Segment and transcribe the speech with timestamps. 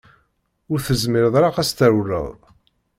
[0.71, 2.27] Ur tezmireḍ ara ad s-trewleḍ.